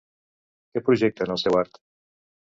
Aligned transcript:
Què 0.77 0.81
projecta 0.87 1.27
en 1.27 1.33
el 1.35 1.39
seu 1.41 1.57
art? 1.59 1.79